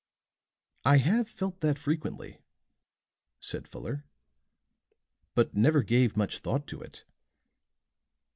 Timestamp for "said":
3.39-3.67